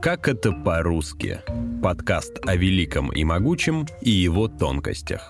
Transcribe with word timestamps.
Как 0.00 0.28
это 0.28 0.52
по-русски? 0.52 1.40
Подкаст 1.82 2.38
о 2.46 2.54
великом 2.54 3.10
и 3.10 3.24
могучем 3.24 3.84
и 4.00 4.10
его 4.10 4.46
тонкостях. 4.46 5.28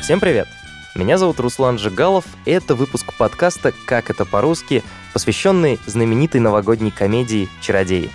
Всем 0.00 0.20
привет! 0.20 0.46
Меня 0.94 1.18
зовут 1.18 1.40
Руслан 1.40 1.78
Жигалов, 1.78 2.24
и 2.44 2.52
это 2.52 2.76
выпуск 2.76 3.12
подкаста 3.18 3.72
«Как 3.86 4.08
это 4.08 4.24
по-русски», 4.24 4.84
посвященный 5.12 5.80
знаменитой 5.86 6.40
новогодней 6.40 6.92
комедии 6.92 7.48
«Чародеи». 7.60 8.08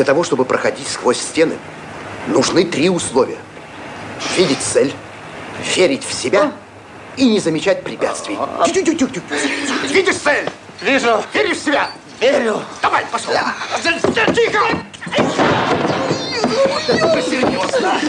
Для 0.00 0.06
того, 0.06 0.24
чтобы 0.24 0.46
проходить 0.46 0.88
сквозь 0.88 1.18
стены, 1.18 1.58
нужны 2.26 2.64
три 2.64 2.88
условия. 2.88 3.36
Видеть 4.34 4.62
цель, 4.62 4.94
верить 5.76 6.04
в 6.04 6.14
себя 6.14 6.52
и 7.18 7.28
не 7.28 7.38
замечать 7.38 7.84
препятствий. 7.84 8.38
Тю-тю-тю-тю-тю. 8.64 9.20
Видишь 9.90 10.14
цель? 10.14 10.48
Вижу. 10.80 11.22
Веришь 11.34 11.58
в 11.58 11.64
себя? 11.66 11.90
Верю. 12.18 12.62
Давай, 12.80 13.04
пошел. 13.12 13.34
Тихо! 14.34 14.60
Это 16.88 17.20
серьезно. 17.20 18.00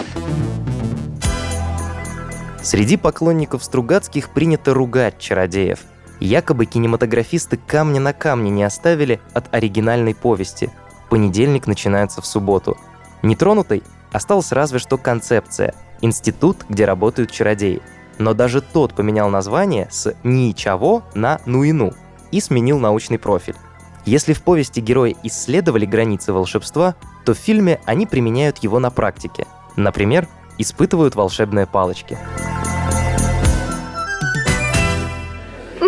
Среди 2.64 2.96
поклонников 2.96 3.66
Стругацких 3.66 4.30
принято 4.30 4.74
ругать 4.74 5.20
чародеев. 5.20 5.80
Якобы 6.22 6.68
кинематографисты 6.68 7.58
камня 7.58 8.00
на 8.00 8.14
камне 8.14 8.50
не 8.50 8.64
оставили 8.64 9.20
от 9.34 9.54
оригинальной 9.54 10.16
повести. 10.16 10.72
Понедельник 11.12 11.68
начинается 11.68 12.22
в 12.22 12.26
субботу. 12.26 12.78
Нетронутой 13.22 13.84
осталась 14.14 14.54
разве 14.54 14.80
что 14.80 14.98
концепция– 14.98 15.76
институт, 16.02 16.64
где 16.70 16.86
работают 16.86 17.32
чародеи. 17.32 17.82
Но 18.18 18.34
даже 18.34 18.62
тот 18.62 18.94
поменял 18.94 19.30
название 19.30 19.90
с 19.92 20.16
«ничего» 20.24 21.04
на 21.14 21.42
«нуину» 21.46 21.92
и 22.32 22.40
сменил 22.40 22.80
научный 22.80 23.20
профиль. 23.20 23.58
Если 24.06 24.32
в 24.32 24.42
повести 24.42 24.80
герои 24.80 25.18
исследовали 25.24 25.86
границы 25.86 26.32
волшебства, 26.32 26.96
то 27.26 27.34
в 27.34 27.38
фильме 27.38 27.82
они 27.84 28.08
применяют 28.08 28.60
его 28.60 28.80
на 28.80 28.90
практике. 28.90 29.48
Например, 29.76 30.30
испытывают 30.60 31.16
волшебные 31.16 31.68
палочки. 31.68 32.18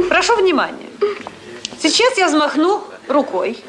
Прошу 0.09 0.35
внимания. 0.35 0.89
Сейчас 1.79 2.17
я 2.17 2.27
взмахну 2.27 2.83
рукой, 3.07 3.63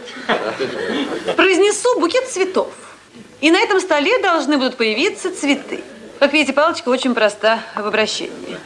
произнесу 1.36 2.00
букет 2.00 2.26
цветов. 2.28 2.72
И 3.40 3.50
на 3.50 3.58
этом 3.60 3.80
столе 3.80 4.18
должны 4.20 4.56
будут 4.56 4.76
появиться 4.76 5.34
цветы. 5.34 5.82
Как 6.18 6.32
видите, 6.32 6.52
палочка 6.52 6.88
очень 6.88 7.14
проста 7.14 7.60
в 7.74 7.86
обращении. 7.86 8.56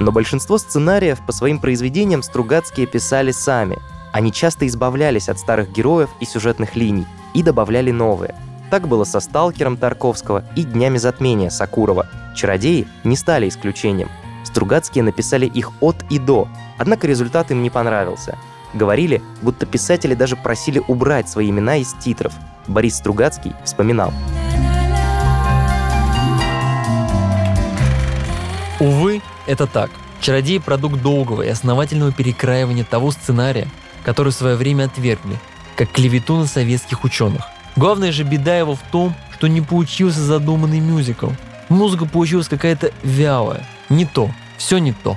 Но 0.00 0.12
большинство 0.12 0.58
сценариев 0.58 1.24
по 1.26 1.32
своим 1.32 1.58
произведениям 1.58 2.22
Стругацкие 2.22 2.86
писали 2.86 3.30
сами. 3.30 3.78
Они 4.12 4.32
часто 4.32 4.66
избавлялись 4.66 5.28
от 5.28 5.38
старых 5.38 5.72
героев 5.72 6.10
и 6.20 6.24
сюжетных 6.24 6.76
линий 6.76 7.06
и 7.34 7.42
добавляли 7.42 7.90
новые. 7.90 8.34
Так 8.70 8.88
было 8.88 9.04
со 9.04 9.20
«Сталкером» 9.20 9.76
Тарковского 9.76 10.44
и 10.56 10.62
«Днями 10.62 10.98
затмения» 10.98 11.50
Сакурова. 11.50 12.08
«Чародеи» 12.36 12.86
не 13.02 13.16
стали 13.16 13.48
исключением. 13.48 14.10
Стругацкие 14.54 15.02
написали 15.02 15.46
их 15.46 15.72
от 15.80 15.96
и 16.10 16.20
до, 16.20 16.46
однако 16.78 17.08
результат 17.08 17.50
им 17.50 17.64
не 17.64 17.70
понравился. 17.70 18.38
Говорили, 18.72 19.20
будто 19.42 19.66
писатели 19.66 20.14
даже 20.14 20.36
просили 20.36 20.80
убрать 20.86 21.28
свои 21.28 21.50
имена 21.50 21.74
из 21.78 21.92
титров. 21.94 22.32
Борис 22.68 22.94
Стругацкий 22.94 23.52
вспоминал. 23.64 24.12
Увы, 28.78 29.22
это 29.48 29.66
так. 29.66 29.90
«Чародей»— 30.20 30.60
продукт 30.64 31.02
долгого 31.02 31.42
и 31.42 31.48
основательного 31.48 32.12
перекраивания 32.12 32.84
того 32.84 33.10
сценария, 33.10 33.66
который 34.04 34.28
в 34.28 34.36
свое 34.36 34.54
время 34.54 34.84
отвергли, 34.84 35.36
как 35.74 35.90
клевету 35.90 36.36
на 36.36 36.46
советских 36.46 37.02
ученых. 37.02 37.42
Главная 37.74 38.12
же 38.12 38.22
беда 38.22 38.56
его 38.56 38.76
в 38.76 38.82
том, 38.92 39.16
что 39.32 39.48
не 39.48 39.62
получился 39.62 40.20
задуманный 40.20 40.78
мюзикл. 40.78 41.30
Музыка 41.68 42.06
получилась 42.06 42.46
какая-то 42.46 42.92
вялая. 43.02 43.66
Не 43.88 44.06
то. 44.06 44.30
Все 44.56 44.78
не 44.78 44.92
то. 44.92 45.16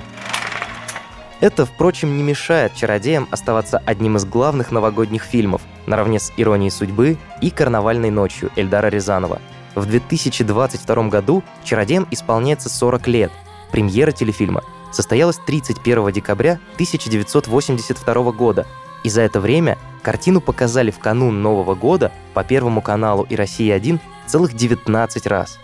Это, 1.40 1.66
впрочем, 1.66 2.16
не 2.16 2.22
мешает 2.22 2.74
«Чародеям» 2.74 3.28
оставаться 3.30 3.80
одним 3.86 4.16
из 4.16 4.24
главных 4.24 4.72
новогодних 4.72 5.22
фильмов, 5.22 5.62
наравне 5.86 6.18
с 6.18 6.32
«Иронией 6.36 6.70
судьбы» 6.70 7.16
и 7.40 7.50
«Карнавальной 7.50 8.10
ночью» 8.10 8.50
Эльдара 8.56 8.88
Рязанова. 8.88 9.40
В 9.76 9.86
2022 9.86 11.08
году 11.08 11.44
«Чародеям» 11.62 12.08
исполняется 12.10 12.68
40 12.68 13.06
лет. 13.06 13.32
Премьера 13.70 14.10
телефильма 14.10 14.64
состоялась 14.90 15.38
31 15.46 16.10
декабря 16.12 16.58
1982 16.74 18.32
года, 18.32 18.66
и 19.04 19.08
за 19.08 19.20
это 19.20 19.38
время 19.40 19.78
картину 20.02 20.40
показали 20.40 20.90
в 20.90 20.98
канун 20.98 21.40
Нового 21.40 21.76
года 21.76 22.10
по 22.34 22.42
Первому 22.42 22.82
каналу 22.82 23.24
и 23.28 23.36
«Россия-1» 23.36 24.00
целых 24.26 24.54
19 24.54 25.26
раз. 25.28 25.58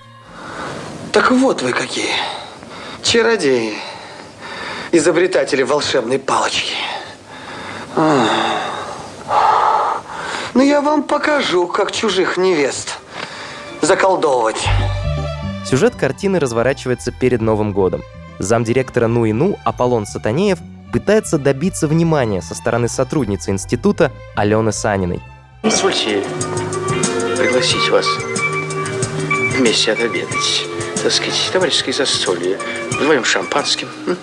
Так 1.11 1.33
вот 1.33 1.63
вы 1.63 1.73
какие. 1.73 2.13
Чародеи. 3.15 3.75
Изобретатели 4.91 5.63
волшебной 5.63 6.19
палочки. 6.19 6.75
Ну, 10.53 10.61
я 10.61 10.81
вам 10.81 11.05
покажу, 11.05 11.69
как 11.69 11.93
чужих 11.93 12.37
невест 12.39 12.99
заколдовывать. 13.83 14.67
Сюжет 15.65 15.95
картины 15.95 16.41
разворачивается 16.41 17.13
перед 17.13 17.41
Новым 17.41 17.73
годом. 17.73 18.03
Замдиректора 18.41 19.07
Ну 19.07 19.27
и 19.27 19.33
Ну 19.33 19.61
Аполлон 19.65 20.07
Сатанеев 20.07 20.59
пытается 20.93 21.39
добиться 21.39 21.87
внимания 21.87 22.43
со 22.43 22.57
стороны 22.57 22.89
сотрудницы 22.89 23.53
института 23.53 24.11
Алены 24.35 24.73
Саниной. 24.73 25.23
Позвольте 25.63 26.25
пригласить 27.39 27.89
вас 27.91 28.07
вместе 29.57 29.93
отобедать. 29.93 30.67
Так 31.01 31.13
сказать, 31.13 31.51
товарищеское 31.53 31.95
застолье. 31.95 32.59
Вдвоем 32.95 33.25
шампанским. 33.25 33.89
М? 34.07 34.17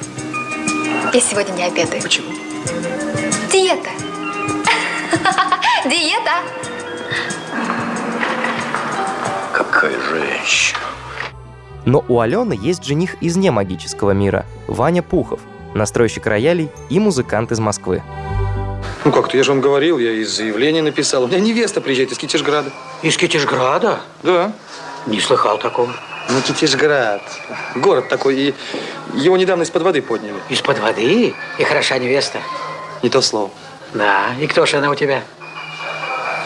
Я 1.14 1.20
сегодня 1.20 1.52
не 1.54 1.64
обедаю. 1.64 2.02
Почему? 2.02 2.32
Диета. 3.52 3.90
Диета. 5.90 6.32
Какая 9.54 10.00
женщина. 10.02 10.80
Но 11.86 12.06
у 12.08 12.20
Алены 12.20 12.58
есть 12.60 12.84
жених 12.84 13.22
из 13.22 13.36
немагического 13.36 14.12
мира– 14.12 14.46
Ваня 14.68 15.04
Пухов, 15.04 15.42
настройщик 15.74 16.26
роялей 16.28 16.70
и 16.90 17.00
музыкант 17.00 17.52
из 17.52 17.60
Москвы. 17.60 18.02
Ну 19.04 19.12
как-то, 19.12 19.36
я 19.36 19.44
же 19.44 19.52
вам 19.52 19.62
говорил, 19.62 19.98
я 19.98 20.12
из 20.12 20.30
заявления 20.30 20.82
написал. 20.84 21.24
У 21.24 21.28
меня 21.28 21.40
невеста 21.40 21.82
приезжает 21.82 22.12
из 22.12 22.18
Китежграда. 22.18 22.72
Из 23.02 23.18
Китежграда? 23.18 24.00
Да. 24.24 24.54
Не 25.08 25.20
слыхал 25.20 25.58
такого. 25.58 25.94
Ну, 26.34 26.42
Китежград. 26.42 27.22
Город 27.76 28.08
такой, 28.08 28.36
и 28.38 28.54
его 29.16 29.36
недавно 29.36 29.64
из-под 29.64 29.82
воды 29.82 30.02
подняли. 30.02 30.36
Из-под 30.48 30.80
воды? 30.80 31.34
И 31.60 31.64
хороша 31.66 31.98
невеста. 31.98 32.40
Не 33.04 33.10
то 33.10 33.22
слово. 33.22 33.52
Да. 33.94 34.28
И 34.40 34.48
кто 34.48 34.66
же 34.66 34.78
она 34.78 34.90
у 34.90 34.96
тебя? 34.96 35.24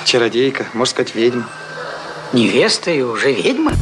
Чародейка, 0.04 0.66
можно 0.74 0.92
сказать, 0.92 1.14
ведьма. 1.14 1.48
Невеста 2.34 2.90
и 2.90 3.02
уже 3.02 3.32
ведьма? 3.32 3.74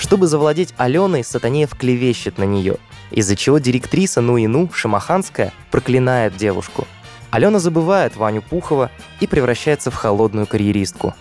Чтобы 0.00 0.26
завладеть 0.26 0.74
Аленой, 0.76 1.22
Сатанеев 1.22 1.72
клевещет 1.76 2.36
на 2.36 2.44
нее, 2.44 2.78
из-за 3.12 3.36
чего 3.36 3.58
директриса 3.58 4.20
Ну 4.20 4.38
и 4.38 4.48
Ну, 4.48 4.68
Шамаханская, 4.74 5.52
проклинает 5.70 6.36
девушку. 6.36 6.88
Алена 7.30 7.58
забывает 7.58 8.16
Ваню 8.16 8.42
Пухова 8.42 8.90
и 9.20 9.26
превращается 9.26 9.90
в 9.90 9.94
холодную 9.94 10.46
карьеристку. 10.46 11.14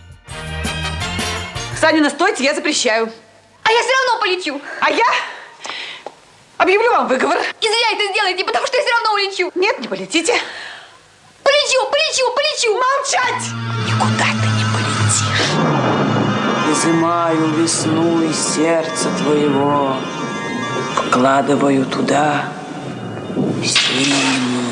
Саня, 1.80 2.10
стойте, 2.10 2.44
я 2.44 2.56
запрещаю. 2.56 3.12
А 3.64 3.72
я 3.72 3.82
все 3.82 3.92
равно 3.92 4.20
полечу. 4.22 4.62
А 4.82 4.90
я 4.90 5.06
объявлю 6.58 6.92
вам 6.92 7.08
выговор. 7.08 7.38
И 7.38 7.66
зря 7.66 7.92
это 7.94 8.12
сделаете, 8.12 8.46
потому 8.46 8.66
что 8.66 8.78
я 8.78 8.84
все 8.84 8.92
равно 8.92 9.14
улечу. 9.14 9.52
Нет, 9.56 9.80
не 9.80 9.88
полетите. 9.88 10.34
Полечу, 11.44 11.90
полечу, 11.92 12.26
полечу. 12.36 12.74
Молчать! 12.74 13.44
Никуда 13.86 14.26
ты 14.26 14.48
не 14.58 14.66
полетишь. 14.74 15.48
Изымаю 16.72 17.48
весну 17.56 18.24
из 18.24 18.56
сердца 18.56 19.10
твоего, 19.18 19.98
Вкладываю 20.96 21.86
туда 21.86 22.46
зиму. 23.64 24.67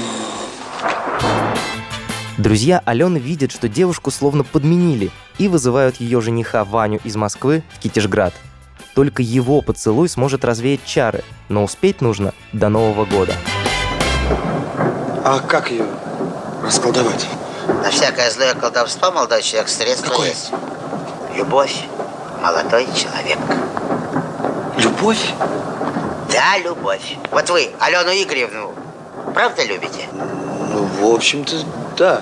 Друзья 2.37 2.81
Алены 2.85 3.17
видят, 3.17 3.51
что 3.53 3.69
девушку 3.69 4.11
словно 4.11 4.43
подменили 4.43 5.09
и 5.37 5.47
вызывают 5.47 5.97
ее 5.97 6.19
жениха 6.19 6.65
Ваню 6.65 6.99
из 7.05 7.15
Москвы 7.15 7.63
в 7.73 7.79
Китежград. 7.79 8.33
Только 8.93 9.21
его 9.21 9.61
поцелуй 9.61 10.09
сможет 10.09 10.43
развеять 10.43 10.83
чары, 10.85 11.23
но 11.47 11.63
успеть 11.63 12.01
нужно 12.01 12.33
до 12.51 12.67
Нового 12.67 13.05
года. 13.05 13.33
А 15.23 15.39
как 15.39 15.71
ее 15.71 15.85
расколдовать? 16.61 17.25
На 17.67 17.89
всякое 17.89 18.29
злое 18.29 18.53
колдовство, 18.53 19.11
молодой 19.11 19.41
человек, 19.41 19.69
средство 19.69 20.09
Какое? 20.09 20.29
есть. 20.29 20.51
Любовь, 21.35 21.85
молодой 22.41 22.85
человек. 22.95 23.39
Любовь? 24.77 25.33
Да, 26.31 26.57
любовь. 26.57 27.17
Вот 27.31 27.49
вы, 27.49 27.69
Алену 27.79 28.11
Игоревну, 28.11 28.75
правда 29.33 29.63
любите? 29.65 30.07
Ну, 30.13 30.83
в 30.83 31.13
общем-то, 31.13 31.55
да. 31.97 32.21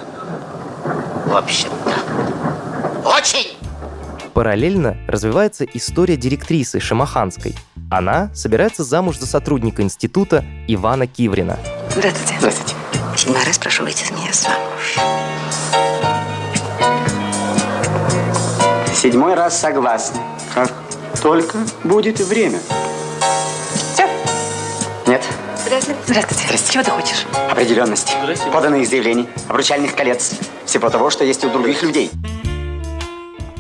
В 1.26 1.36
общем-то. 1.36 3.10
Очень! 3.10 3.58
Параллельно 4.34 4.98
развивается 5.08 5.64
история 5.64 6.18
директрисы 6.18 6.80
Шамаханской. 6.80 7.56
Она 7.92 8.34
собирается 8.34 8.84
замуж 8.84 9.20
за 9.20 9.28
сотрудника 9.28 9.84
института 9.84 10.44
Ивана 10.68 11.06
Киврина. 11.06 11.60
Здравствуйте. 11.92 12.36
Здравствуйте. 12.40 12.76
Седьмой 13.16 13.44
раз 13.46 13.58
прошу 13.60 13.84
выйти 13.84 14.06
за 14.06 14.14
меня 14.14 14.34
замуж. 14.34 14.98
Седьмой 18.96 19.36
раз 19.36 19.60
согласны. 19.60 20.20
Как 20.56 20.72
только 21.22 21.60
будет 21.84 22.20
время. 22.20 22.60
Нет, 25.88 25.98
Здравствуйте. 26.06 26.44
Здравствуйте. 26.46 26.74
Чего 26.74 26.84
ты 26.84 26.92
хочешь? 26.92 27.26
определенности. 27.50 28.14
Поданных 28.52 28.88
заявлений, 28.88 29.28
обручальных 29.48 29.96
колец. 29.96 30.34
Всего 30.66 30.90
того, 30.90 31.10
что 31.10 31.24
есть 31.24 31.44
у 31.44 31.50
других 31.50 31.84
людей. 31.84 32.10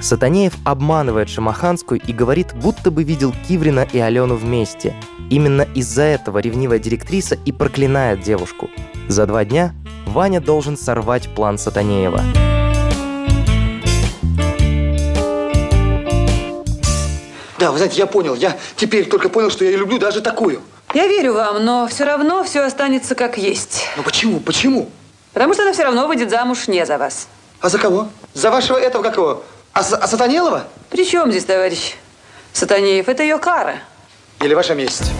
Сатанеев 0.01 0.53
обманывает 0.65 1.29
Шамаханскую 1.29 2.01
и 2.05 2.11
говорит, 2.11 2.53
будто 2.55 2.91
бы 2.91 3.03
видел 3.03 3.33
Киврина 3.47 3.87
и 3.91 3.99
Алену 3.99 4.35
вместе. 4.35 4.95
Именно 5.29 5.65
из-за 5.75 6.03
этого 6.03 6.39
ревнивая 6.39 6.79
директриса 6.79 7.37
и 7.45 7.51
проклинает 7.51 8.21
девушку. 8.21 8.69
За 9.07 9.25
два 9.25 9.45
дня 9.45 9.73
Ваня 10.05 10.41
должен 10.41 10.77
сорвать 10.77 11.33
план 11.33 11.57
Сатанеева. 11.57 12.21
Да, 17.59 17.71
вы 17.71 17.77
знаете, 17.77 17.97
я 17.97 18.05
понял. 18.07 18.35
Я 18.35 18.57
теперь 18.75 19.05
только 19.05 19.29
понял, 19.29 19.49
что 19.49 19.63
я 19.63 19.71
ее 19.71 19.77
люблю 19.77 19.97
даже 19.97 20.21
такую. 20.21 20.61
Я 20.94 21.07
верю 21.07 21.34
вам, 21.34 21.66
но 21.66 21.88
все 21.88 22.04
равно 22.04 22.44
все 22.44 22.62
останется 22.62 23.16
как 23.16 23.40
есть. 23.40 23.88
Ну 23.98 24.04
почему? 24.04 24.40
Почему? 24.40 24.90
Потому 25.34 25.56
что 25.56 25.63
она 25.63 25.74
все 25.74 25.84
равно 25.84 26.07
выйдет 26.07 26.30
замуж 26.30 26.68
не 26.68 26.86
за 26.86 27.00
вас. 27.00 27.28
А 27.60 27.69
за 27.69 27.80
кого? 27.80 28.10
За 28.36 28.51
вашего 28.51 28.78
этого 28.78 29.01
какого? 29.01 29.42
А, 29.74 29.80
а 29.80 30.07
Сатанелова? 30.07 30.68
При 30.92 31.04
чем 31.06 31.31
здесь, 31.31 31.45
товарищ 31.45 31.95
Сатанеев? 32.54 33.10
Это 33.10 33.24
ее 33.24 33.40
кара. 33.40 33.78
Или 34.40 34.54
ваша 34.54 34.75
месть? 34.75 35.12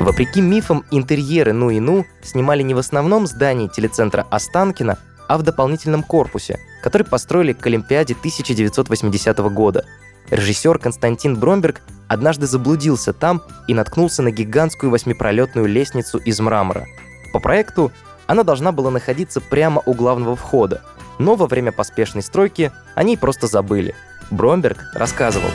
Вопреки 0.00 0.40
мифам, 0.40 0.84
интерьеры 0.90 1.52
«Ну 1.52 1.68
и 1.68 1.78
ну» 1.78 2.06
снимали 2.22 2.62
не 2.62 2.72
в 2.72 2.78
основном 2.78 3.26
здании 3.26 3.68
телецентра 3.68 4.26
Останкино, 4.30 4.98
а 5.28 5.36
в 5.36 5.42
дополнительном 5.42 6.02
корпусе, 6.02 6.58
который 6.82 7.06
построили 7.06 7.52
к 7.52 7.66
Олимпиаде 7.66 8.14
1980 8.14 9.38
года. 9.52 9.84
Режиссер 10.30 10.78
Константин 10.78 11.36
Бромберг 11.36 11.82
однажды 12.08 12.46
заблудился 12.46 13.12
там 13.12 13.42
и 13.68 13.74
наткнулся 13.74 14.22
на 14.22 14.30
гигантскую 14.30 14.90
восьмипролетную 14.90 15.66
лестницу 15.66 16.18
из 16.18 16.40
мрамора. 16.40 16.86
По 17.32 17.40
проекту 17.40 17.92
она 18.26 18.42
должна 18.42 18.72
была 18.72 18.90
находиться 18.90 19.40
прямо 19.40 19.82
у 19.84 19.94
главного 19.94 20.36
входа, 20.36 20.82
но 21.18 21.34
во 21.34 21.46
время 21.46 21.72
поспешной 21.72 22.22
стройки 22.22 22.72
о 22.94 23.02
ней 23.02 23.18
просто 23.18 23.46
забыли. 23.46 23.94
Бромберг 24.30 24.78
рассказывал. 24.94 25.50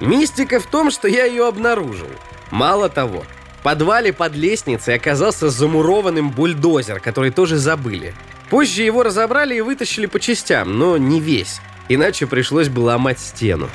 Мистика 0.00 0.60
в 0.60 0.66
том, 0.66 0.90
что 0.90 1.08
я 1.08 1.24
ее 1.24 1.46
обнаружил. 1.48 2.08
Мало 2.50 2.88
того, 2.88 3.24
в 3.58 3.62
подвале 3.62 4.12
под 4.12 4.34
лестницей 4.34 4.94
оказался 4.94 5.50
замурованным 5.50 6.30
бульдозер, 6.30 7.00
который 7.00 7.30
тоже 7.30 7.56
забыли. 7.56 8.14
Позже 8.50 8.82
его 8.82 9.02
разобрали 9.02 9.56
и 9.56 9.60
вытащили 9.60 10.06
по 10.06 10.20
частям, 10.20 10.78
но 10.78 10.96
не 10.96 11.20
весь. 11.20 11.60
Иначе 11.88 12.26
пришлось 12.26 12.68
бы 12.68 12.80
ломать 12.80 13.20
стену. 13.20 13.68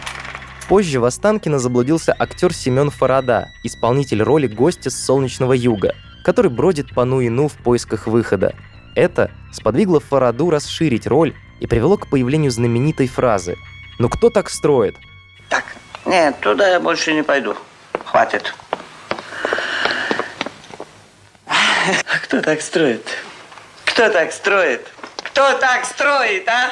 Позже 0.67 0.99
в 0.99 1.05
Останкино 1.05 1.59
заблудился 1.59 2.15
актер 2.17 2.53
Семен 2.53 2.89
Фарада, 2.89 3.49
исполнитель 3.63 4.21
роли 4.21 4.47
гостя 4.47 4.89
с 4.89 5.05
солнечного 5.05 5.53
юга, 5.53 5.95
который 6.23 6.51
бродит 6.51 6.93
по 6.93 7.05
ну 7.05 7.21
и 7.21 7.29
ну 7.29 7.47
в 7.47 7.53
поисках 7.53 8.07
выхода. 8.07 8.55
Это 8.95 9.31
сподвигло 9.51 9.99
Фараду 9.99 10.49
расширить 10.49 11.07
роль 11.07 11.33
и 11.59 11.67
привело 11.67 11.97
к 11.97 12.09
появлению 12.09 12.51
знаменитой 12.51 13.07
фразы 13.07 13.55
«Ну 13.99 14.09
кто 14.09 14.29
так 14.29 14.49
строит?» 14.49 14.95
Нет, 16.05 16.39
туда 16.39 16.67
я 16.67 16.79
больше 16.79 17.13
не 17.13 17.23
пойду. 17.23 17.55
Хватит. 18.05 18.53
Кто 22.23 22.41
так 22.41 22.61
строит? 22.61 23.05
Кто 23.85 24.09
так 24.09 24.31
строит? 24.31 24.87
Кто 25.23 25.57
так 25.57 25.85
строит, 25.85 26.47
а? 26.47 26.71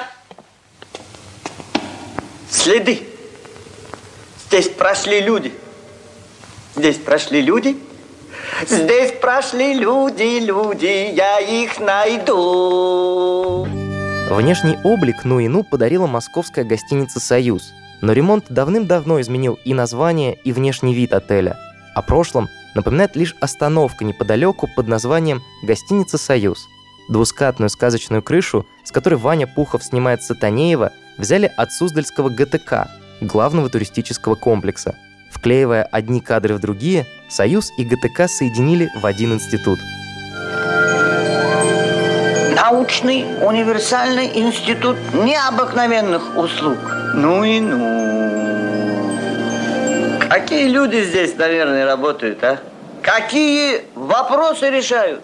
Следы. 2.50 3.02
Здесь 4.48 4.70
прошли 4.70 5.22
люди. 5.22 5.54
Здесь 6.76 6.98
прошли 6.98 7.42
люди. 7.42 7.78
Здесь 8.68 9.12
прошли 9.22 9.74
люди, 9.74 10.40
люди, 10.40 11.14
я 11.14 11.40
их 11.40 11.80
найду. 11.80 13.68
Внешний 14.30 14.78
облик 14.84 15.24
«Ну 15.24 15.40
и 15.40 15.48
ну» 15.48 15.64
подарила 15.64 16.08
московская 16.08 16.64
гостиница 16.64 17.20
«Союз», 17.20 17.74
но 18.02 18.14
ремонт 18.14 18.46
давным-давно 18.50 19.22
изменил 19.22 19.60
и 19.66 19.74
название, 19.74 20.38
и 20.44 20.52
внешний 20.52 20.94
вид 20.94 21.14
отеля. 21.14 21.58
О 21.96 22.02
прошлом 22.02 22.50
напоминает 22.76 23.16
лишь 23.16 23.36
остановка 23.40 24.04
неподалеку 24.04 24.68
под 24.76 24.88
названием 24.88 25.42
«Гостиница 25.64 26.18
Союз». 26.18 26.68
Двускатную 27.08 27.70
сказочную 27.70 28.22
крышу, 28.22 28.66
с 28.84 28.92
которой 28.92 29.16
Ваня 29.16 29.48
Пухов 29.48 29.84
снимает 29.84 30.22
Сатанеева, 30.22 30.92
взяли 31.20 31.52
от 31.56 31.72
Суздальского 31.72 32.30
ГТК, 32.30 32.88
главного 33.22 33.70
туристического 33.70 34.34
комплекса. 34.36 34.96
Вклеивая 35.30 35.84
одни 35.84 36.22
кадры 36.22 36.56
в 36.56 36.60
другие, 36.60 37.06
Союз 37.30 37.72
и 37.78 37.84
ГТК 37.84 38.28
соединили 38.28 38.90
в 39.00 39.06
один 39.06 39.34
институт. 39.34 39.78
Научный 42.56 43.26
универсальный 43.46 44.28
институт 44.40 44.98
необыкновенных 45.14 46.36
услуг. 46.36 46.80
Ну 47.14 47.44
и 47.44 47.60
ну. 47.60 48.00
Какие 50.30 50.68
люди 50.68 51.04
здесь, 51.04 51.36
наверное, 51.36 51.86
работают, 51.86 52.44
а? 52.44 52.60
Какие 53.02 53.84
вопросы 53.96 54.70
решают? 54.70 55.22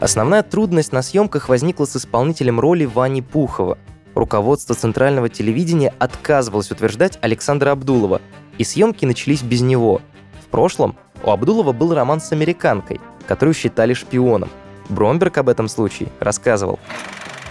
Основная 0.00 0.42
трудность 0.42 0.92
на 0.92 1.02
съемках 1.02 1.48
возникла 1.48 1.84
с 1.84 1.96
исполнителем 1.96 2.58
роли 2.58 2.84
Вани 2.86 3.20
Пухова. 3.20 3.76
Руководство 4.20 4.74
центрального 4.74 5.30
телевидения 5.30 5.94
отказывалось 5.98 6.70
утверждать 6.70 7.18
Александра 7.22 7.70
Абдулова, 7.70 8.20
и 8.58 8.64
съемки 8.64 9.06
начались 9.06 9.40
без 9.40 9.62
него. 9.62 10.02
В 10.44 10.48
прошлом 10.48 10.94
у 11.24 11.30
Абдулова 11.30 11.72
был 11.72 11.94
роман 11.94 12.20
с 12.20 12.30
американкой, 12.30 13.00
которую 13.26 13.54
считали 13.54 13.94
шпионом. 13.94 14.50
Бромберг 14.90 15.38
об 15.38 15.48
этом 15.48 15.68
случае 15.68 16.10
рассказывал. 16.20 16.78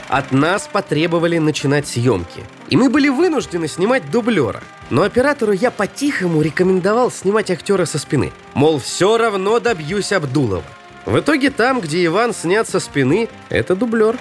От 0.10 0.32
нас 0.32 0.70
потребовали 0.72 1.40
начинать 1.40 1.88
съемки. 1.88 2.44
И 2.70 2.78
мы 2.78 2.92
были 2.92 3.10
вынуждены 3.10 3.68
снимать 3.68 4.12
дублера. 4.12 4.62
Но 4.92 5.02
оператору 5.02 5.54
я 5.54 5.72
по-тихому 5.72 6.44
рекомендовал 6.44 7.10
снимать 7.10 7.50
актера 7.50 7.86
со 7.86 7.98
спины. 7.98 8.32
Мол, 8.54 8.78
все 8.78 9.18
равно 9.18 9.60
добьюсь 9.60 10.12
Абдулова. 10.12 10.62
В 11.08 11.18
итоге 11.18 11.50
там, 11.50 11.82
где 11.82 12.06
Иван 12.06 12.32
снят 12.32 12.70
со 12.70 12.80
спины, 12.80 13.28
это 13.50 13.76
дублер. 13.76 14.20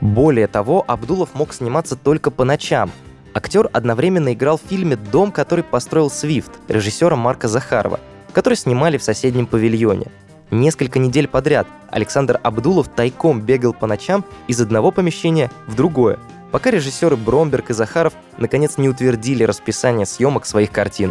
Более 0.00 0.46
того, 0.46 0.84
Абдулов 0.86 1.34
мог 1.34 1.52
сниматься 1.52 1.96
только 1.96 2.30
по 2.30 2.44
ночам. 2.44 2.90
Актер 3.32 3.68
одновременно 3.72 4.32
играл 4.32 4.58
в 4.58 4.68
фильме 4.68 4.96
«Дом, 4.96 5.32
который 5.32 5.64
построил 5.64 6.10
Свифт» 6.10 6.52
режиссера 6.68 7.16
Марка 7.16 7.48
Захарова, 7.48 7.98
который 8.32 8.54
снимали 8.54 8.96
в 8.96 9.02
соседнем 9.02 9.46
павильоне. 9.46 10.06
Несколько 10.50 10.98
недель 10.98 11.26
подряд 11.26 11.66
Александр 11.90 12.38
Абдулов 12.42 12.88
тайком 12.88 13.40
бегал 13.40 13.72
по 13.72 13.86
ночам 13.86 14.24
из 14.46 14.60
одного 14.60 14.92
помещения 14.92 15.50
в 15.66 15.74
другое, 15.74 16.18
пока 16.52 16.70
режиссеры 16.70 17.16
Бромберг 17.16 17.70
и 17.70 17.74
Захаров 17.74 18.12
наконец 18.38 18.78
не 18.78 18.88
утвердили 18.88 19.42
расписание 19.42 20.06
съемок 20.06 20.46
своих 20.46 20.70
картин. 20.70 21.10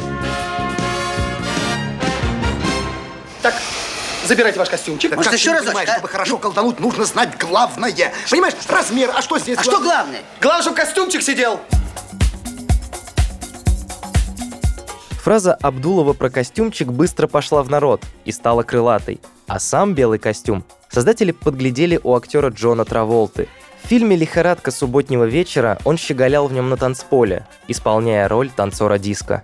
Забирайте 4.34 4.60
ваш 4.60 4.70
костюмчик. 4.70 5.16
Может, 5.16 5.32
Как 5.32 5.40
еще 5.40 5.52
разочек, 5.52 5.68
понимаешь, 5.68 5.90
а? 5.90 5.94
Чтобы 5.94 6.08
хорошо 6.08 6.38
колдануть, 6.38 6.80
нужно 6.80 7.06
знать 7.06 7.38
главное. 7.38 7.94
Понимаешь, 8.30 8.56
размер, 8.68 9.12
а 9.16 9.22
что 9.22 9.38
здесь? 9.38 9.58
А 9.58 9.64
что 9.64 9.80
главное? 9.80 10.22
Главное, 10.42 10.64
чтобы 10.64 10.78
костюмчик 10.78 11.22
сидел. 11.22 11.60
Фраза 15.24 15.54
Абдулова 15.54 16.14
про 16.14 16.30
костюмчик 16.30 16.90
быстро 16.90 17.28
пошла 17.28 17.64
в 17.64 17.70
народ 17.70 18.04
и 18.26 18.32
стала 18.32 18.64
крылатой. 18.64 19.22
А 19.48 19.60
сам 19.60 19.94
белый 19.94 20.20
костюм 20.20 20.66
создатели 20.90 21.32
подглядели 21.32 22.00
у 22.04 22.16
актера 22.16 22.50
Джона 22.50 22.84
Траволты. 22.84 23.48
В 23.84 23.88
фильме 23.88 24.16
«Лихорадка 24.16 24.72
субботнего 24.72 25.26
вечера» 25.26 25.78
он 25.86 25.98
щеголял 25.98 26.48
в 26.48 26.54
нем 26.54 26.70
на 26.70 26.78
танцполе, 26.78 27.46
исполняя 27.68 28.28
роль 28.28 28.50
танцора 28.50 28.98
диска. 28.98 29.44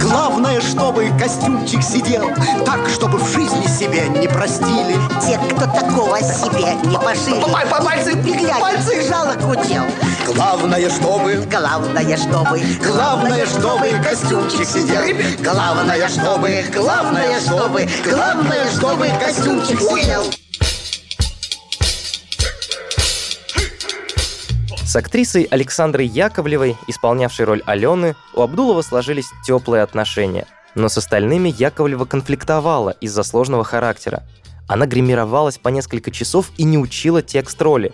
Главное, 0.00 0.60
чтобы 0.60 1.10
костюмчик 1.18 1.82
сидел 1.82 2.30
Так, 2.64 2.88
чтобы 2.88 3.18
в 3.18 3.26
жизни 3.32 3.66
себе 3.66 4.08
не 4.08 4.28
простили. 4.28 4.96
Те, 5.20 5.38
кто 5.38 5.66
такого 5.66 6.18
себе 6.20 6.74
не 6.84 6.96
пошили 6.96 7.40
Пальцы, 7.52 8.16
пальцы. 8.60 9.08
жалок 9.08 9.38
удел. 9.48 9.84
Главное, 10.26 10.90
чтобы 10.90 11.46
Главное, 11.50 12.16
чтобы 12.16 12.60
Главное, 12.82 13.46
чтобы 13.46 13.90
костюмчик 14.02 14.66
сидел. 14.66 15.02
Главное, 15.42 16.08
чтобы 16.08 16.64
Главное, 16.74 17.40
чтобы 17.40 17.88
Главное, 18.04 18.70
чтобы 18.70 19.08
костюмчик 19.20 19.80
сидел 19.80 20.24
С 24.94 24.96
актрисой 24.96 25.42
Александрой 25.50 26.06
Яковлевой, 26.06 26.76
исполнявшей 26.86 27.46
роль 27.46 27.62
Алены, 27.66 28.14
у 28.32 28.42
Абдулова 28.42 28.80
сложились 28.80 29.32
теплые 29.44 29.82
отношения. 29.82 30.46
Но 30.76 30.88
с 30.88 30.96
остальными 30.96 31.48
Яковлева 31.48 32.04
конфликтовала 32.04 32.90
из-за 33.00 33.24
сложного 33.24 33.64
характера. 33.64 34.22
Она 34.68 34.86
гримировалась 34.86 35.58
по 35.58 35.68
несколько 35.68 36.12
часов 36.12 36.52
и 36.58 36.62
не 36.62 36.78
учила 36.78 37.22
текст 37.22 37.60
роли. 37.60 37.92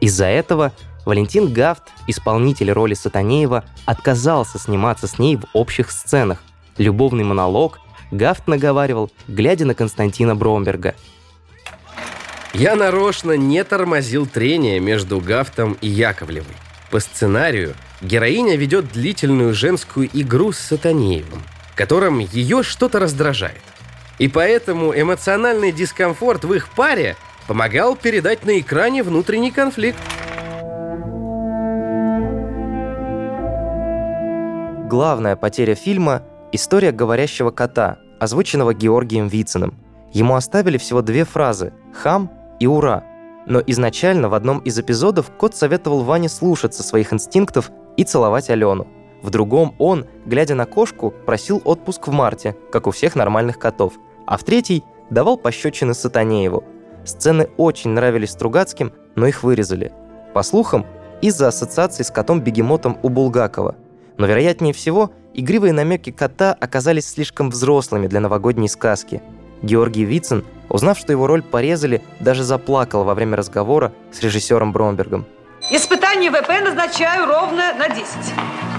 Из-за 0.00 0.24
этого 0.24 0.72
Валентин 1.04 1.52
Гафт, 1.52 1.82
исполнитель 2.06 2.72
роли 2.72 2.94
Сатанеева, 2.94 3.64
отказался 3.84 4.58
сниматься 4.58 5.06
с 5.06 5.18
ней 5.18 5.36
в 5.36 5.44
общих 5.52 5.90
сценах. 5.90 6.38
Любовный 6.78 7.24
монолог 7.24 7.78
Гафт 8.10 8.48
наговаривал, 8.48 9.10
глядя 9.26 9.66
на 9.66 9.74
Константина 9.74 10.34
Бромберга– 10.34 10.94
я 12.54 12.76
нарочно 12.76 13.32
не 13.32 13.62
тормозил 13.64 14.26
трение 14.26 14.80
между 14.80 15.20
Гафтом 15.20 15.76
и 15.80 15.88
Яковлевой. 15.88 16.54
По 16.90 17.00
сценарию 17.00 17.74
героиня 18.00 18.56
ведет 18.56 18.90
длительную 18.92 19.52
женскую 19.54 20.08
игру 20.12 20.52
с 20.52 20.58
Сатанеевым, 20.58 21.42
которым 21.74 22.18
ее 22.18 22.62
что-то 22.62 22.98
раздражает. 22.98 23.60
И 24.18 24.28
поэтому 24.28 24.98
эмоциональный 24.98 25.72
дискомфорт 25.72 26.44
в 26.44 26.54
их 26.54 26.70
паре 26.70 27.16
помогал 27.46 27.94
передать 27.96 28.44
на 28.44 28.58
экране 28.58 29.02
внутренний 29.02 29.50
конфликт. 29.50 29.98
Главная 34.88 35.36
потеря 35.36 35.74
фильма– 35.74 36.22
история 36.52 36.92
говорящего 36.92 37.50
кота, 37.50 37.98
озвученного 38.18 38.72
Георгием 38.72 39.28
Вициным. 39.28 39.78
Ему 40.14 40.34
оставили 40.34 40.78
всего 40.78 41.02
две 41.02 41.26
фразы 41.26 41.74
«хам» 41.92 42.37
и 42.58 42.66
«Ура!». 42.66 43.04
Но 43.46 43.62
изначально 43.66 44.28
в 44.28 44.34
одном 44.34 44.58
из 44.58 44.78
эпизодов 44.78 45.30
кот 45.30 45.56
советовал 45.56 46.02
Ване 46.02 46.28
слушаться 46.28 46.82
своих 46.82 47.12
инстинктов 47.12 47.70
и 47.96 48.04
целовать 48.04 48.50
Алену. 48.50 48.86
В 49.22 49.30
другом 49.30 49.74
он, 49.78 50.06
глядя 50.26 50.54
на 50.54 50.66
кошку, 50.66 51.12
просил 51.26 51.60
отпуск 51.64 52.06
в 52.06 52.12
марте, 52.12 52.56
как 52.70 52.86
у 52.86 52.90
всех 52.90 53.16
нормальных 53.16 53.58
котов. 53.58 53.94
А 54.26 54.36
в 54.36 54.44
третий 54.44 54.84
давал 55.10 55.38
пощечины 55.38 55.94
Сатанееву. 55.94 56.62
Сцены 57.04 57.48
очень 57.56 57.90
нравились 57.90 58.30
Стругацким, 58.30 58.92
но 59.14 59.26
их 59.26 59.42
вырезали. 59.42 59.92
По 60.34 60.42
слухам, 60.42 60.84
из-за 61.22 61.48
ассоциации 61.48 62.02
с 62.02 62.10
котом-бегемотом 62.10 62.98
у 63.02 63.08
Булгакова. 63.08 63.76
Но 64.18 64.26
вероятнее 64.26 64.72
всего, 64.72 65.10
игривые 65.32 65.72
намеки 65.72 66.10
кота 66.10 66.52
оказались 66.52 67.08
слишком 67.08 67.50
взрослыми 67.50 68.06
для 68.06 68.20
новогодней 68.20 68.68
сказки. 68.68 69.22
Георгий 69.62 70.04
Вицин 70.04 70.44
Узнав, 70.68 70.98
что 70.98 71.12
его 71.12 71.26
роль 71.26 71.42
порезали, 71.42 72.02
даже 72.20 72.44
заплакал 72.44 73.04
во 73.04 73.14
время 73.14 73.36
разговора 73.36 73.92
с 74.12 74.20
режиссером 74.20 74.72
Бромбергом. 74.72 75.26
Испытание 75.70 76.30
ВП 76.30 76.48
назначаю 76.62 77.26
ровно 77.26 77.74
на 77.74 77.88
10. 77.88 78.06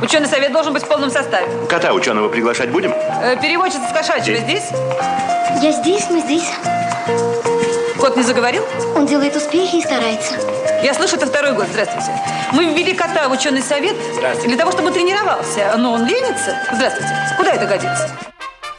Ученый 0.01 0.27
совет 0.27 0.53
должен 0.53 0.73
быть 0.73 0.83
в 0.83 0.87
полном 0.87 1.09
составе. 1.09 1.47
Кота 1.67 1.93
ученого 1.93 2.29
приглашать 2.29 2.69
будем? 2.69 2.91
Э, 2.91 3.35
переводчица 3.41 3.87
с 3.89 3.93
кошачьего 3.93 4.37
здесь? 4.37 4.63
Я 5.61 5.71
здесь, 5.71 6.09
мы 6.09 6.21
здесь. 6.21 6.49
Кот 7.99 8.15
не 8.15 8.23
заговорил? 8.23 8.63
Он 8.95 9.05
делает 9.05 9.35
успехи 9.35 9.75
и 9.75 9.81
старается. 9.81 10.35
Я 10.81 10.93
слышу 10.93 11.17
это 11.17 11.25
второй 11.25 11.53
год. 11.53 11.67
Здравствуйте. 11.69 12.11
Мы 12.53 12.73
ввели 12.73 12.93
кота 12.93 13.27
в 13.27 13.33
ученый 13.33 13.61
совет 13.61 13.95
для 14.45 14.57
того, 14.57 14.71
чтобы 14.71 14.91
тренировался. 14.91 15.75
Но 15.77 15.93
он 15.93 16.05
ленится. 16.05 16.55
Здравствуйте. 16.71 17.13
Куда 17.37 17.51
это 17.51 17.65
годится? 17.65 18.09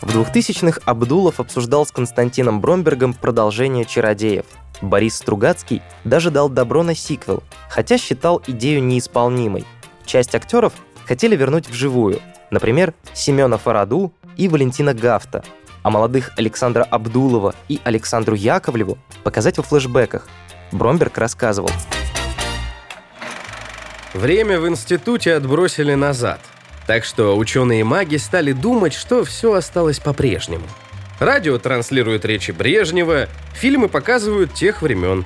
В 0.01 0.17
2000-х 0.17 0.81
Абдулов 0.87 1.41
обсуждал 1.41 1.85
с 1.85 1.93
Константином 1.93 2.63
Бромбергом 2.63 3.13
продолжение 3.13 3.85
«Чародеев». 3.85 4.47
Борис 4.81 5.17
Стругацкий 5.17 5.83
даже 6.05 6.31
дал 6.31 6.49
добро 6.49 6.83
на 6.83 6.95
сиквел, 6.95 7.43
хотя 7.69 7.99
считал 7.99 8.43
идею 8.47 8.83
неисполнимой. 8.83 9.67
Часть 10.07 10.35
актеров 10.35 10.73
хотели 11.05 11.37
вернуть 11.37 11.69
вживую, 11.69 12.21
например, 12.51 12.95
Семена 13.13 13.59
Фараду 13.59 14.11
и 14.39 14.49
Валентина 14.49 14.95
Гафта, 14.95 15.45
а 15.83 15.91
молодых 15.91 16.33
Александра 16.39 16.85
Абдулова 16.85 17.55
и 17.69 17.79
Александру 17.85 18.35
Яковлеву 18.35 18.97
показать 19.23 19.59
во 19.59 19.63
флэшбэках. 19.63 20.27
Бромберг 20.73 21.19
рассказывал. 21.19 21.71
Время 24.15 24.59
в 24.59 24.67
институте 24.67 25.35
отбросили 25.35 25.93
назад– 25.93 26.41
так 26.91 27.05
что 27.05 27.37
ученые-маги 27.37 28.17
стали 28.17 28.51
думать, 28.51 28.95
что 28.95 29.23
все 29.23 29.53
осталось 29.53 30.01
по-прежнему. 30.01 30.67
Радио 31.21 31.57
транслирует 31.57 32.25
речи 32.25 32.51
Брежнева, 32.51 33.29
фильмы 33.55 33.89
показывают 33.89 34.55
тех 34.55 34.83
времен. 34.83 35.25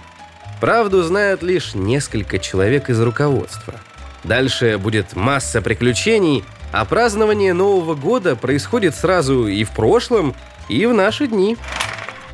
Правду 0.61 1.03
знают 1.03 1.43
лишь 1.43 1.75
несколько 1.75 2.39
человек 2.39 2.91
из 2.91 3.01
руководства. 3.01 3.81
Дальше 4.25 4.77
будет 4.77 5.17
масса 5.17 5.63
приключений, 5.63 6.45
а 6.71 6.85
празднование 6.85 7.55
Нового 7.55 7.95
года 7.95 8.37
происходит 8.37 8.95
сразу 8.95 9.47
и 9.47 9.65
в 9.65 9.71
прошлом, 9.71 10.35
и 10.69 10.85
в 10.85 10.93
наши 10.93 11.29
дни. 11.29 11.57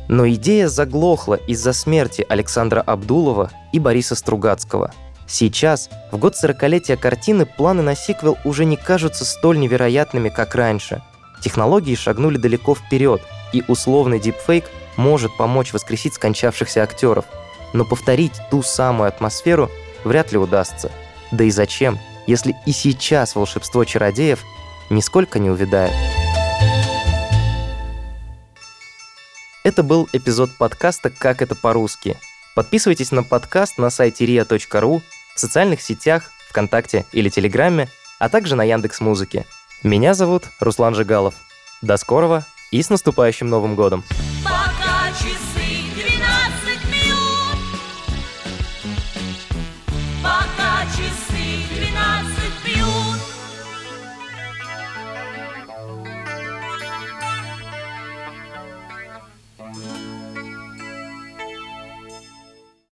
Но 0.09 0.27
идея 0.27 0.67
заглохла 0.67 1.35
из-за 1.35 1.71
смерти 1.71 2.25
Александра 2.27 2.81
Абдулова 2.81 3.49
и 3.71 3.79
Бориса 3.79 4.15
Стругацкого– 4.15 4.93
Сейчас, 5.31 5.89
в 6.11 6.17
год 6.17 6.35
40-летия 6.35 6.97
картины, 6.97 7.45
планы 7.45 7.81
на 7.81 7.95
сиквел 7.95 8.37
уже 8.43 8.65
не 8.65 8.75
кажутся 8.75 9.23
столь 9.23 9.59
невероятными, 9.59 10.27
как 10.27 10.55
раньше. 10.55 11.01
Технологии 11.41 11.95
шагнули 11.95 12.37
далеко 12.37 12.75
вперед, 12.75 13.21
и 13.53 13.63
условный 13.69 14.19
дипфейк 14.19 14.65
может 14.97 15.35
помочь 15.37 15.71
воскресить 15.71 16.15
скончавшихся 16.15 16.83
актеров. 16.83 17.23
Но 17.71 17.85
повторить 17.85 18.33
ту 18.51 18.61
самую 18.61 19.07
атмосферу 19.07 19.71
вряд 20.03 20.33
ли 20.33 20.37
удастся. 20.37 20.91
Да 21.31 21.45
и 21.45 21.49
зачем, 21.49 21.97
если 22.27 22.53
и 22.65 22.73
сейчас 22.73 23.33
волшебство 23.33 23.85
чародеев 23.85 24.43
нисколько 24.89 25.39
не 25.39 25.49
увядает. 25.49 25.93
Это 29.63 29.81
был 29.81 30.09
эпизод 30.11 30.49
подкаста 30.57 31.09
«Как 31.09 31.41
это 31.41 31.55
по-русски». 31.55 32.17
Подписывайтесь 32.53 33.11
на 33.11 33.23
подкаст 33.23 33.77
на 33.77 33.89
сайте 33.89 34.25
ria.ru 34.25 35.01
в 35.35 35.39
социальных 35.39 35.81
сетях, 35.81 36.31
ВКонтакте 36.49 37.05
или 37.11 37.29
Телеграме, 37.29 37.89
а 38.19 38.29
также 38.29 38.55
на 38.55 38.63
Яндекс 38.63 39.01
Музыке. 39.01 39.45
Меня 39.83 40.13
зовут 40.13 40.45
Руслан 40.59 40.95
Жигалов. 40.95 41.35
До 41.81 41.97
скорого 41.97 42.45
и 42.71 42.81
с 42.81 42.89
наступающим 42.89 43.49
Новым 43.49 43.75
годом! 43.75 44.03